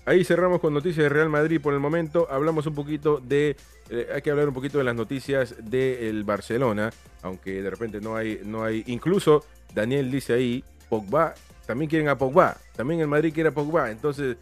[0.06, 2.28] ahí cerramos con noticias de Real Madrid por el momento.
[2.30, 3.56] Hablamos un poquito de.
[3.90, 6.92] eh, hay que hablar un poquito de las noticias del Barcelona.
[7.22, 8.84] Aunque de repente no hay, no hay.
[8.88, 11.36] Incluso Daniel dice ahí: Pogba.
[11.68, 12.58] También quieren a Pogba.
[12.76, 13.92] También el Madrid quiere a Pogba.
[13.92, 14.38] Entonces,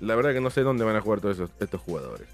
[0.00, 2.28] la verdad que no sé dónde van a jugar todos esos- estos jugadores.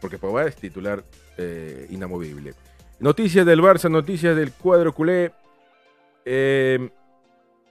[0.00, 1.04] Porque Pogba es titular
[1.38, 2.54] eh, inamovible.
[3.00, 5.32] Noticias del Barça, noticias del cuadro culé.
[6.24, 6.90] Eh,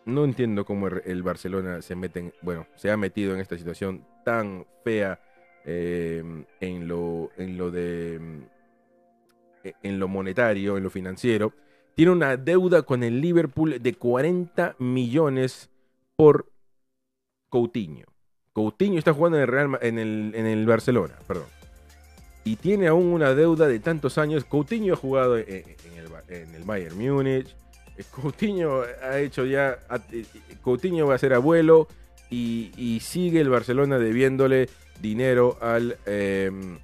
[0.05, 3.57] no entiendo cómo el el Barcelona se mete en- bueno, se ha metido en esta
[3.57, 5.19] situación tan fea
[5.65, 6.23] eh,
[6.59, 8.19] en lo en lo de
[9.81, 11.51] en lo monetario, en lo financiero,
[11.95, 15.71] tiene una deuda con el Liverpool de 40 millones
[16.15, 16.51] por
[17.49, 18.05] Coutinho.
[18.55, 21.47] Coutinho está jugando en el, Real, en el, en el Barcelona, perdón.
[22.45, 24.45] Y tiene aún una deuda de tantos años.
[24.45, 27.53] Coutinho ha jugado en, el, en el Bayern Múnich.
[28.11, 29.79] Coutinho ha hecho ya.
[30.63, 31.89] Coutinho va a ser abuelo.
[32.29, 34.69] Y, sigue el Barcelona debiéndole
[35.01, 36.79] dinero al, em,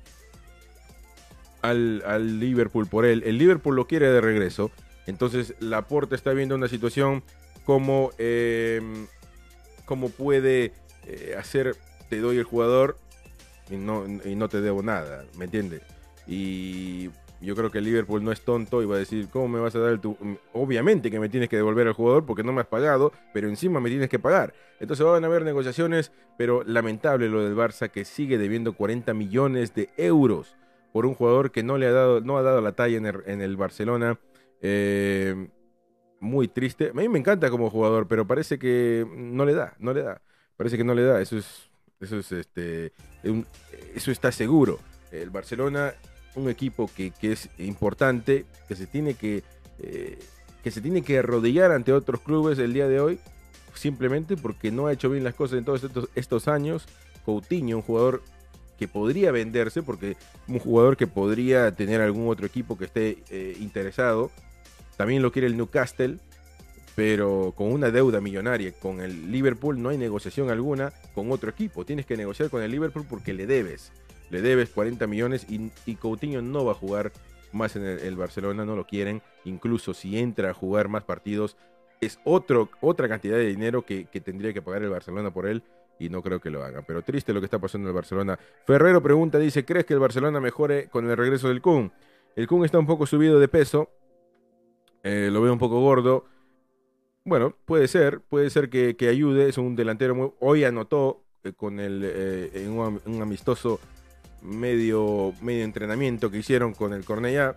[1.62, 3.24] al, al, Liverpool por él.
[3.26, 4.72] El Liverpool lo quiere de regreso.
[5.08, 7.24] Entonces Laporte está viendo una situación
[7.66, 9.08] como, em,
[9.86, 10.74] como puede
[11.08, 11.76] eh, hacer,
[12.10, 12.98] te doy el jugador
[13.70, 15.82] y no, te debo nada, ¿me entiendes?
[16.28, 17.10] Y
[17.40, 19.80] yo creo que Liverpool no es tonto y va a decir, ¿cómo me vas a
[19.80, 20.18] dar el tu...?
[20.54, 23.80] Obviamente que me tienes que devolver al jugador porque no me has pagado, pero encima
[23.80, 24.54] me tienes que pagar.
[24.80, 29.74] Entonces van a haber negociaciones, pero lamentable lo del Barça que sigue debiendo 40 millones
[29.74, 30.56] de euros
[30.92, 33.58] por un jugador que no le ha dado, no ha dado la talla en el,
[33.58, 34.20] Barcelona.
[34.62, 35.48] Eh,
[36.20, 36.90] muy triste.
[36.90, 40.22] A mí me encanta como jugador, pero parece que no le da, no le da.
[40.62, 41.20] Parece que no le da.
[41.20, 42.94] Eso es, eso es este,
[43.96, 44.78] eso está seguro.
[45.12, 45.96] El Barcelona
[46.36, 49.44] un equipo que, es importante, que se tiene que,
[49.80, 50.20] eh,
[50.64, 53.20] que se tiene que arrodillar ante otros clubes el día de hoy,
[53.74, 56.86] simplemente porque no ha hecho bien las cosas en todos estos, años.
[57.26, 58.22] Coutinho, un jugador
[58.78, 60.16] que podría venderse, porque
[60.48, 64.30] un jugador que podría tener algún otro equipo que esté eh, interesado.
[64.96, 66.20] También lo quiere el Newcastle,
[66.96, 71.86] pero con una deuda millonaria con el Liverpool no hay negociación alguna con otro equipo.
[71.86, 73.92] Tienes que negociar con el Liverpool porque le debes
[74.32, 77.12] le debes 40 millones y, Coutinho no va a jugar
[77.52, 79.22] más en el, Barcelona, no lo quieren.
[79.44, 81.58] Incluso si entra a jugar más partidos,
[82.00, 85.64] es otro, otra cantidad de dinero que, tendría que pagar el Barcelona por él
[86.00, 86.86] y no creo que lo hagan.
[86.88, 88.40] Pero triste lo que está pasando en el Barcelona.
[88.66, 91.92] Ferrero pregunta, dice, ¿crees que el Barcelona mejore con el regreso del Kun?
[92.36, 93.90] El Kun está un poco subido de peso,
[95.04, 96.26] eh, lo veo un poco gordo.
[97.24, 100.32] Bueno, puede ser, puede ser que, ayude, es un delantero muy...
[100.40, 103.80] Hoy anotó eh, con el, eh, en un, amistoso
[104.42, 107.56] medio, medio entrenamiento que hicieron con el Cornellá.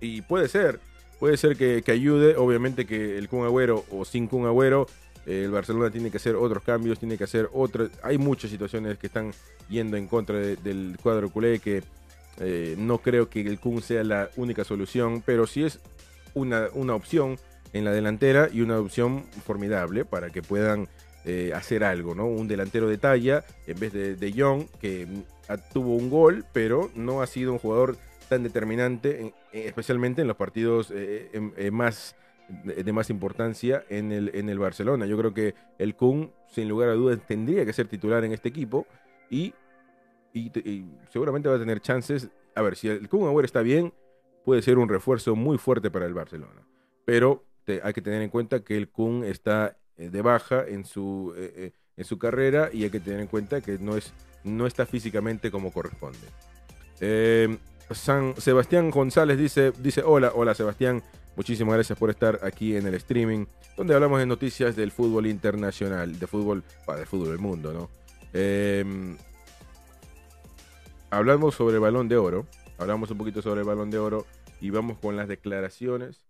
[0.00, 0.80] Y puede ser,
[1.18, 2.36] puede ser que, ayude.
[2.36, 4.86] Obviamente que el Kun Agüero o sin Kun Agüero,
[5.26, 7.90] eh, el Barcelona tiene que hacer otros cambios, tiene que hacer otros.
[8.02, 9.32] Hay muchas situaciones que están
[9.68, 11.82] yendo en contra del cuadro culé que
[12.38, 15.78] eh, no creo que el Kun sea la única solución, pero sí es
[16.32, 17.38] una, una opción
[17.72, 20.88] en la delantera y una opción formidable para que puedan
[21.24, 22.26] eh, hacer algo, ¿no?
[22.26, 25.06] Un delantero de talla en vez de, de Young, que
[25.72, 27.96] tuvo un gol, pero no ha sido un jugador
[28.30, 32.16] tan determinante, especialmente en los partidos eh, eh, más
[32.64, 35.04] de, más importancia en el, en el Barcelona.
[35.06, 38.48] Yo creo que el Kun, sin lugar a dudas, tendría que ser titular en este
[38.48, 38.86] equipo
[39.28, 39.52] y,
[41.10, 42.30] seguramente va a tener chances.
[42.54, 43.92] A ver, si el Kun ahora está bien,
[44.44, 46.66] puede ser un refuerzo muy fuerte para el Barcelona.
[47.04, 51.34] Pero hay que tener en cuenta que el Kun está eh, de baja en su,
[51.36, 54.12] en su carrera y hay que tener en cuenta que no es
[54.44, 56.18] no está físicamente como corresponde.
[57.00, 57.58] Eh,
[57.90, 61.02] San Sebastián González dice, dice, hola, hola Sebastián,
[61.36, 63.46] muchísimas gracias por estar aquí en el streaming,
[63.76, 66.62] donde hablamos de noticias del fútbol internacional, de fútbol,
[66.96, 67.90] de fútbol del mundo, ¿no?
[68.32, 68.84] Eh,
[71.10, 72.46] hablamos sobre el balón de oro,
[72.78, 74.24] hablamos un poquito sobre el balón de oro
[74.60, 76.24] y vamos con las declaraciones.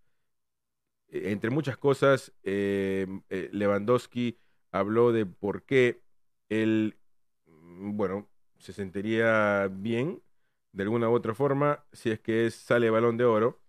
[1.10, 4.38] Eh, entre muchas cosas, Lewandowski
[4.72, 6.02] habló de por qué
[6.48, 6.96] él
[7.80, 10.22] bueno, se sentiría bien
[10.72, 13.60] de alguna u otra forma si es que sale balón de oro.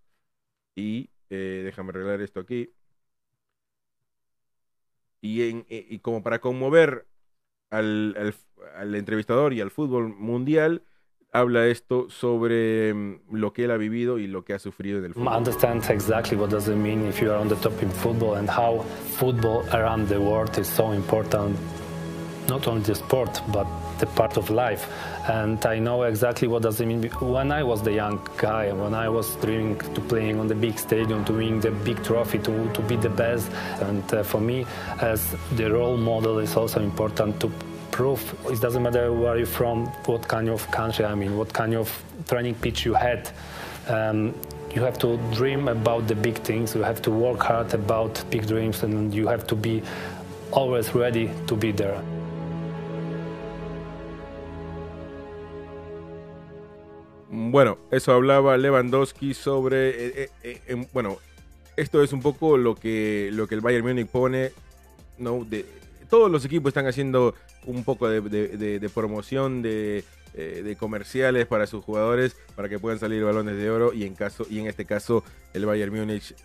[0.76, 2.74] Y eh, déjame arreglar esto aquí.
[5.22, 7.08] Y, en, eh, como para conmover
[7.70, 8.16] al,
[8.96, 10.84] entrevistador y al fútbol mundial,
[11.32, 15.06] habla esto sobre mm, lo que él ha vivido y lo que ha sufrido en
[15.06, 15.34] el fútbol.
[15.34, 18.50] Understand exactly what does it mean if you are on the top in football and
[18.50, 18.84] how
[19.18, 21.58] football around the world is so important,
[22.50, 23.66] not only the sport but
[24.00, 24.88] the part of life.
[25.30, 27.04] And I know exactly what does it mean.
[27.22, 30.80] When I was the young guy, when I was dreaming to playing on the big
[30.80, 33.50] stadium, to win the big trophy, to, to be the best.
[33.80, 34.66] And uh, for me,
[35.00, 37.52] as the role model, is also important to
[38.02, 38.24] prove.
[38.50, 41.88] It doesn't matter where you're from, what kind of country, I mean, what kind of
[42.28, 43.30] training pitch you had.
[43.88, 44.34] Um,
[44.74, 46.74] you have to dream about the big things.
[46.74, 49.84] You have to work hard about big dreams, and you have to be
[50.52, 52.02] always ready to be there.
[57.30, 61.20] Bueno, eso hablaba Lewandowski sobre, eh, eh, eh, bueno,
[61.78, 64.52] esto es un poco lo que, lo que el Bayern Múnich pone,
[65.18, 65.46] ¿no?
[65.46, 65.66] De,
[66.12, 67.34] todos los equipos están haciendo
[67.66, 70.04] un poco de, promoción de,
[70.36, 74.14] eh, de comerciales para sus jugadores para que puedan salir balones de oro y en
[74.14, 76.36] caso y en este caso el Bayern Múnich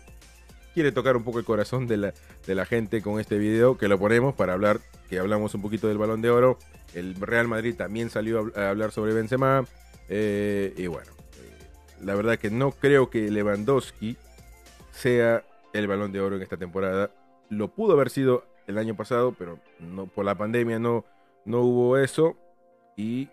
[0.73, 2.13] quiere tocar un poco el corazón de la,
[2.45, 5.89] de la gente con este video que lo ponemos para hablar que hablamos un poquito
[5.89, 6.57] del balón de oro.
[6.93, 9.65] El Real Madrid también salió a, hablar sobre Benzema
[10.07, 11.67] eh, y bueno eh,
[12.01, 14.15] la verdad que no creo que Lewandowski
[14.91, 17.11] sea el balón de oro en esta temporada.
[17.49, 21.05] Lo pudo haber sido el año pasado pero no por la pandemia no
[21.45, 22.35] no hubo eso
[22.95, 23.29] y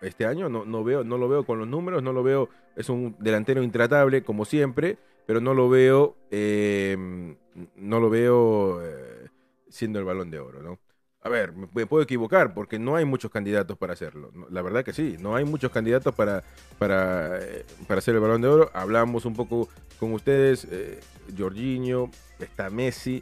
[0.00, 2.88] este año no, no, veo, no lo veo con los números, no lo veo, es
[2.88, 7.36] un delantero intratable como siempre, pero no lo veo, em,
[7.76, 9.28] no lo veo eh,
[9.68, 10.78] siendo el balón de oro, ¿no?
[11.20, 14.30] A ver, me puedo equivocar porque no hay muchos candidatos para hacerlo.
[14.50, 16.44] La verdad que sí, no hay muchos candidatos para,
[16.78, 18.70] para, eh, para hacer el balón de oro.
[18.72, 21.00] Hablamos un poco con ustedes, eh,
[21.36, 23.20] Jorginho, está Messi.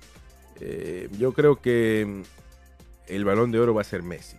[1.19, 2.23] Yo creo que
[3.09, 4.37] el balón de oro va a ser Messi.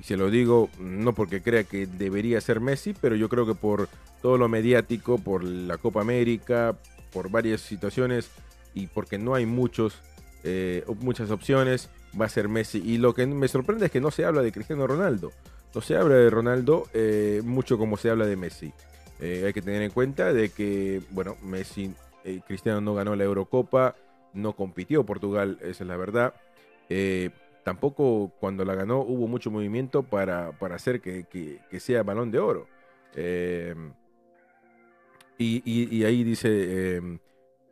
[0.00, 3.54] Y se lo digo no porque crea que debería ser Messi, pero yo creo que
[3.54, 3.88] por
[4.20, 6.76] todo lo mediático, por la Copa América,
[7.12, 8.30] por varias situaciones
[8.74, 9.94] y porque no hay muchos,
[10.42, 12.82] eh, muchas opciones, va a ser Messi.
[12.84, 15.32] Y lo que me sorprende es que no se habla de Cristiano Ronaldo.
[15.74, 18.72] No se habla de Ronaldo eh, mucho como se habla de Messi.
[19.20, 21.94] Eh, hay que tener en cuenta de que, bueno, Messi,
[22.46, 23.94] Cristiano no ganó la Eurocopa,
[24.34, 26.34] no compitió Portugal, esa es la verdad
[27.64, 32.68] tampoco cuando la ganó hubo mucho movimiento para, hacer que, sea balón de oro.
[33.16, 33.92] Em,
[35.38, 37.18] y, ahí dice em,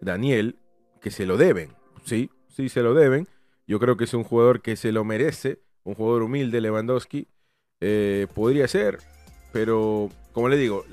[0.01, 0.57] Daniel
[1.01, 1.70] que se lo deben,
[2.05, 3.29] sí, sí se lo deben.
[3.68, 7.29] Yo creo que es un jugador que se lo merece, un jugador humilde, Lewandowski.
[7.81, 8.98] Eh, podría ser,
[9.53, 10.85] pero como le digo,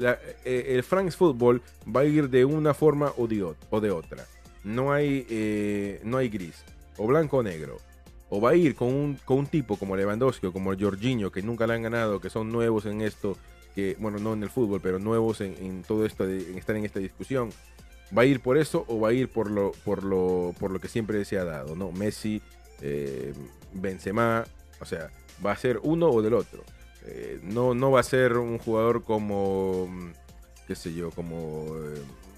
[0.43, 1.61] eh, el France Football
[1.95, 4.25] va a ir de una forma o de, o de otra.
[4.63, 6.63] No hay, eh, no hay gris,
[6.97, 7.77] o blanco o negro
[8.29, 11.41] o va a ir con un, con un tipo como Lewandowski o como Jorginho, que
[11.41, 13.35] nunca le han ganado, que son nuevos en esto,
[13.73, 16.99] que, bueno, no en el fútbol, pero nuevos en, todo esto, en estar en esta
[16.99, 17.49] discusión.
[18.15, 20.79] ¿Va a ir por eso o va a ir por lo, por lo, por lo
[20.79, 21.75] que siempre se ha dado?
[21.75, 21.91] ¿no?
[21.91, 22.41] Messi,
[22.81, 23.33] eh,
[23.73, 24.45] Benzema,
[24.79, 25.11] o sea,
[25.45, 26.63] va a ser uno o del otro.
[27.05, 29.89] Eh, no, no va a ser un jugador como,
[30.67, 31.65] qué sé yo, como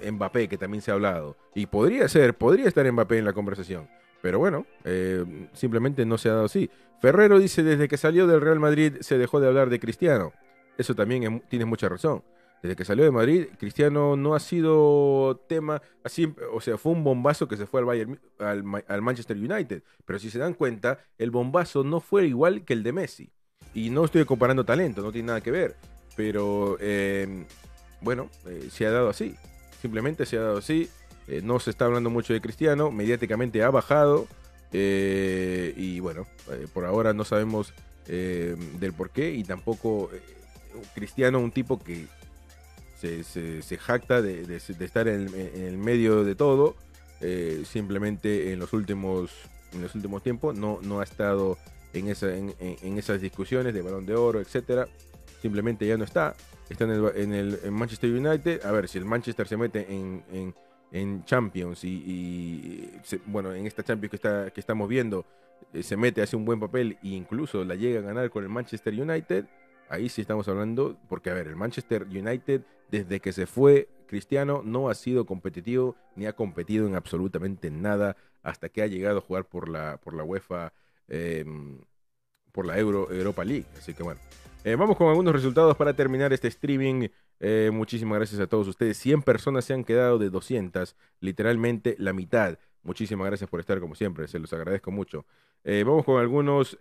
[0.10, 1.38] Mbappé, que también se ha hablado.
[1.56, 3.88] Y podría ser, podría estar Mbappé en la conversación
[4.22, 6.70] pero bueno, eh, simplemente no se ha dado así.
[7.02, 10.32] Ferrero dice, desde que salió del Real Madrid se dejó de hablar de Cristiano.
[10.78, 12.24] Eso también tiene mucha razón.
[12.62, 17.04] Desde que salió de Madrid, Cristiano no ha sido tema así, o sea, fue un
[17.04, 19.82] bombazo que se fue al, Bayern, al, Manchester United.
[20.06, 23.32] Pero si se dan cuenta, el bombazo no fue igual que el de Messi.
[23.74, 25.76] Y no estoy comparando talento, no tiene nada que ver.
[26.16, 27.48] Pero eh,
[28.02, 29.36] bueno, eh, se ha dado así.
[29.82, 30.90] Simplemente se ha dado así.
[31.28, 34.28] Eh, no se está hablando mucho de Cristiano, mediáticamente ha bajado.
[34.74, 37.74] Eh, y bueno, eh, por ahora no sabemos
[38.08, 39.34] del por qué.
[39.34, 40.10] Y tampoco
[40.94, 42.08] Cristiano, un tipo que
[43.00, 46.76] se, jacta de, estar en, el medio de todo.
[47.64, 49.32] simplemente en los últimos,
[49.72, 51.58] en los últimos tiempos no, no ha estado
[51.94, 54.90] en, esa, en, esas discusiones de balón de oro, etcétera.
[55.42, 56.36] Simplemente ya no está.
[56.70, 58.66] Está en el, Manchester United.
[58.66, 60.54] A ver, si el Manchester se mete en
[60.92, 62.92] en Champions y,
[63.26, 65.26] bueno, en esta Champions que, está, que estamos viendo,
[65.74, 68.50] eh, se mete, hace un buen papel e incluso la llega a ganar con el
[68.50, 69.46] Manchester United,
[69.90, 74.62] ahí sí estamos hablando, porque a ver, el Manchester United desde que se fue Cristiano
[74.66, 79.22] no ha sido competitivo ni ha competido en absolutamente nada hasta que ha llegado a
[79.22, 80.74] jugar por la, por la UEFA,
[81.08, 81.80] em,
[82.52, 83.66] por la Euro, Europa League.
[83.78, 84.20] Así que bueno,
[84.64, 87.08] eh, vamos con algunos resultados para terminar este streaming
[87.40, 88.98] eh, muchísimas gracias a todos ustedes.
[88.98, 92.60] 100 personas se han quedado de 200, literalmente la mitad.
[92.84, 95.26] Muchísimas gracias por estar como siempre, se los agradezco mucho.
[95.64, 96.78] Eh, vamos con algunos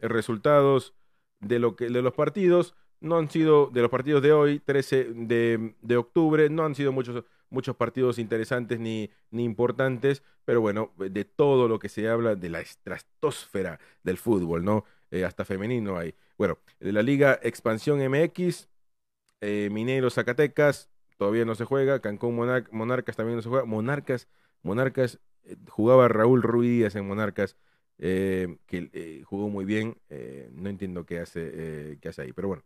[0.00, 0.94] resultados
[1.40, 2.74] de, lo que, de los partidos.
[3.00, 7.24] No han sido, de los partidos de hoy, 13 de, octubre, no han sido muchos,
[7.50, 12.48] muchos partidos interesantes ni, ni importantes, pero bueno, de todo lo que se habla de
[12.48, 14.84] la estratosfera del fútbol, ¿no?
[15.24, 16.14] Hasta femenino hay.
[16.38, 18.68] Bueno, la Liga Expansión MX,
[19.40, 22.00] eh, Mineiro Zacatecas, todavía no se juega.
[22.00, 22.34] Cancún
[22.70, 23.64] Monarcas también no se juega.
[23.64, 24.28] Monarcas,
[24.62, 27.56] Monarcas, eh, jugaba Raúl Ruiz en Monarcas,
[27.98, 29.96] eh, que jugó muy bien.
[30.52, 32.64] no entiendo qué hace, qué hace ahí, pero bueno.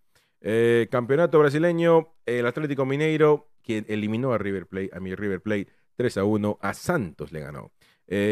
[0.90, 6.16] campeonato brasileño, el Atlético Mineiro, quien eliminó a River Plate, a mi River Plate 3
[6.18, 7.72] a 1, a Santos le ganó.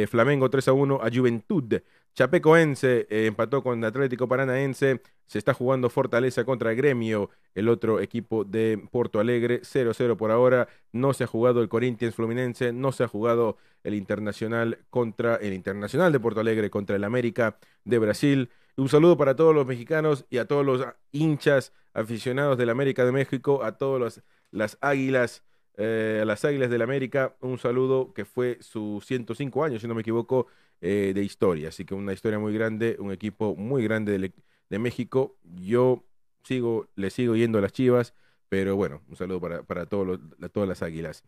[0.08, 1.80] Flamengo 3 a 1 a Juventud.
[2.18, 5.02] Chapecoense empató con Atlético Paranaense.
[5.28, 9.60] Se está jugando Fortaleza contra Gremio, el otro equipo de Porto Alegre.
[9.60, 10.66] 0-0 por ahora.
[10.90, 12.72] No se ha jugado el Corinthians Fluminense.
[12.72, 17.56] No se ha jugado el Internacional contra el Internacional de Porto Alegre contra el América
[17.84, 18.50] de Brasil.
[18.76, 23.12] Un saludo para todos los mexicanos y a todos los hinchas aficionados del América de
[23.12, 25.44] México, a todas las águilas,
[25.79, 27.37] eh, a las águilas del América.
[27.41, 30.49] Un saludo que fue sus 105 años, si no me equivoco,
[30.81, 31.68] eh, de historia.
[31.68, 34.33] Así que una historia muy grande, un equipo muy grande de,
[34.68, 35.37] de México.
[35.45, 36.05] Yo
[36.43, 38.12] sigo, le sigo yendo a las chivas,
[38.49, 40.18] pero bueno, un saludo para, para todos
[40.53, 41.22] todas las águilas.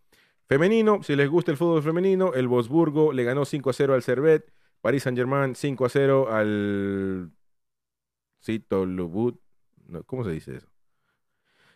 [0.48, 4.02] Femenino, si les gusta el fútbol femenino, el Bosburgo le ganó 5 a 0 al
[4.02, 7.30] Servet, Paris Saint-Germain 5 a 0 al
[8.42, 9.40] Cito Lubut.
[10.06, 10.66] ¿Cómo se dice eso?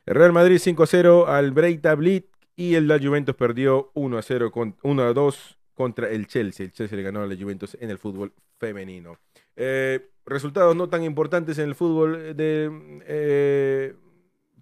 [0.07, 4.19] El Real Madrid 5 a 0 al Breita Blit y el la Juventus perdió 1
[4.19, 6.67] a 0 con 1 a 2 contra el Chelsea.
[6.67, 9.19] El Chelsea le ganó a la Juventus en el fútbol femenino.
[9.57, 13.95] Eh, resultados no tan importantes en el fútbol de eh,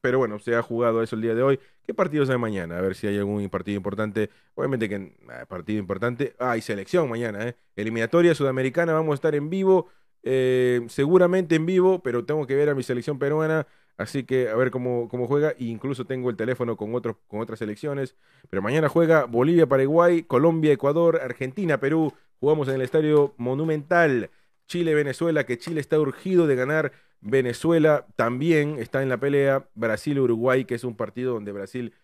[0.02, 1.60] pero bueno, se ha jugado eso el día de hoy.
[1.86, 2.76] ¿Qué partidos hay mañana?
[2.76, 4.30] A ver si hay algún partido importante.
[4.56, 5.12] Obviamente que
[5.48, 6.34] partido importante.
[6.38, 7.56] Ah, hay selección mañana, ¿eh?
[7.76, 9.88] Eliminatoria sudamericana, vamos a estar en vivo.
[10.24, 13.66] Eh, seguramente en vivo, pero tengo que ver a mi selección peruana.
[13.96, 15.50] Así que a ver cómo, cómo juega.
[15.52, 18.16] E incluso tengo el teléfono con, con otras selecciones.
[18.50, 22.12] Pero mañana juega Bolivia, Paraguay, Colombia, Ecuador, Argentina, Perú.
[22.40, 24.30] Jugamos en el Estadio Monumental.
[24.66, 29.68] Chile, Venezuela, que Chile está urgido de ganar Venezuela también está en la pelea.
[29.74, 31.94] Brasil-Uruguay, que es un partido donde Brasil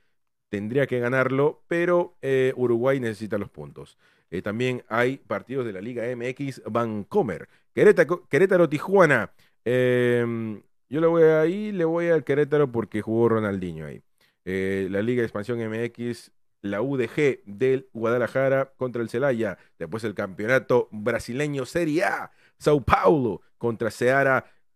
[0.49, 3.99] tendría que ganarlo, pero eh, Uruguay necesita los puntos.
[4.31, 7.49] Eh, también hay partidos de la Liga MX Vancomer.
[7.75, 9.33] Querétaro-Tijuana.
[9.65, 14.03] Em, yo le voy ahí, le voy al Querétaro porque jugó Ronaldinho ahí.
[14.45, 16.31] Eh, la Liga de Expansión MX,
[16.63, 19.59] la UDG del Guadalajara contra el Celaya.
[19.79, 22.31] Después el campeonato brasileño Serie A.
[22.59, 23.91] Sao Paulo contra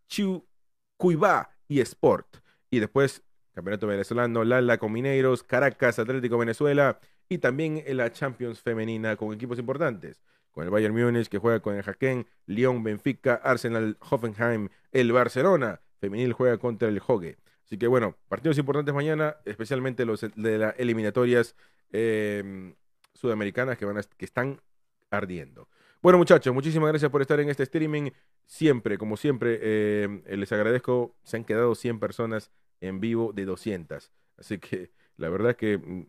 [0.06, 0.46] Chu,
[0.96, 2.36] Cuibá y Sport.
[2.70, 9.16] Y después, Campeonato Venezolano, Lala con Mineiros, Caracas, Atlético Venezuela y también la Champions Femenina
[9.16, 10.20] con equipos importantes.
[10.50, 15.80] Con el Bayern Múnich que juega con el Jaquén, Lyon, Benfica, Arsenal, Hoffenheim, el Barcelona.
[16.02, 17.38] Femenil juega contra el Hogue.
[17.64, 21.54] Así que bueno, partidos importantes mañana, especialmente los de las eliminatorias
[21.92, 22.74] em,
[23.14, 24.60] sudamericanas que, van que están
[25.10, 25.68] ardiendo.
[26.02, 28.10] Bueno, muchachos, muchísimas gracias por estar en este streaming.
[28.46, 31.14] Siempre, como siempre, eh, les agradezco.
[31.22, 32.50] Se han quedado 100 personas
[32.80, 34.10] en vivo de 200.
[34.38, 36.06] Así que la verdad que mm,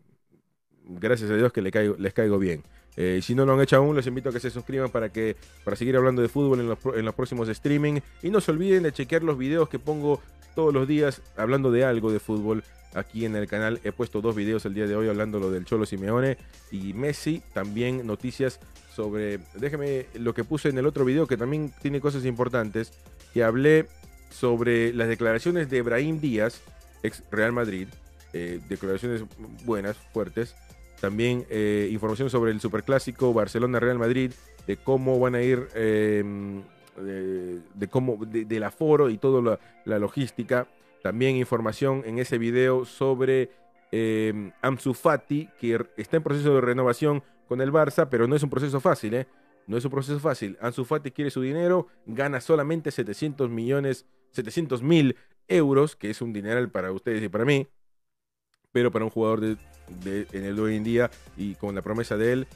[0.99, 2.63] gracias a Dios que caigo, les caigo bien.
[2.95, 5.35] Eh, si no lo han hecho aún, les invito a que se suscriban para que
[5.63, 7.99] para seguir hablando de fútbol en los, en los próximos streaming.
[8.21, 10.21] Y no se olviden de chequear los videos que pongo
[10.55, 12.63] todos los días hablando de algo de fútbol
[12.93, 13.79] aquí en el canal.
[13.83, 16.37] He puesto dos videos el día de hoy hablando lo del Cholo Simeone
[16.71, 17.41] y Messi.
[17.53, 18.59] También noticias
[18.93, 22.93] sobre, déjeme lo que puse en el otro video que también tiene cosas importantes,
[23.33, 23.87] que hablé
[24.29, 26.61] sobre las declaraciones de Ebrahim Díaz,
[27.01, 27.87] ex Real Madrid,
[28.33, 29.23] eh, declaraciones
[29.65, 30.55] buenas, fuertes.
[31.03, 34.31] También eh, información sobre el superclásico Barcelona-Real Madrid,
[34.65, 36.63] de cómo van a ir, em,
[36.95, 40.65] de, cómo, de, del aforo y toda la, logística.
[41.01, 43.49] También información en ese video sobre
[43.91, 44.51] eh,
[44.93, 48.79] Fati, que está en proceso de renovación con el Barça, pero no es un proceso
[48.79, 49.27] fácil, ¿eh?
[49.67, 50.57] No es un proceso fácil.
[50.61, 55.17] Ansu Fati quiere su dinero, gana solamente 700 millones, 700 mil
[55.49, 57.67] euros, que es un dineral para ustedes y para mí,
[58.73, 59.57] pero para un jugador de,
[60.33, 62.47] en el de hoy en día y con la promesa de él,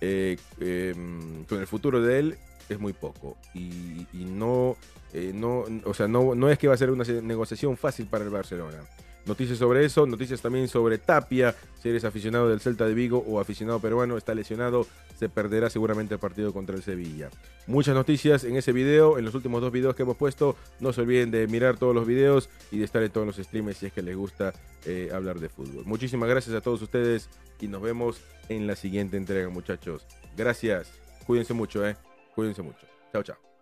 [0.00, 3.36] eh, em, con el futuro de él, es muy poco.
[3.54, 4.76] Y, no,
[5.12, 8.24] eh, no, o sea, no, no es que va a ser una negociación fácil para
[8.24, 8.78] el Barcelona.
[9.26, 13.40] Noticias sobre eso, noticias también sobre Tapia, si eres aficionado del Celta de Vigo o
[13.40, 14.86] aficionado peruano, está lesionado,
[15.18, 17.28] se perderá seguramente el partido contra el Sevilla.
[17.66, 21.00] Muchas noticias en ese video, en los últimos dos videos que hemos puesto, no se
[21.00, 23.92] olviden de mirar todos los videos y de estar en todos los streams si es
[23.92, 24.52] que les gusta
[24.84, 25.84] eh, hablar de fútbol.
[25.86, 27.28] Muchísimas gracias a todos ustedes
[27.60, 30.06] y nos vemos en la siguiente entrega muchachos.
[30.36, 30.92] Gracias,
[31.26, 31.96] cuídense mucho, eh.
[32.32, 32.86] cuídense mucho.
[33.12, 33.55] Chao, chao.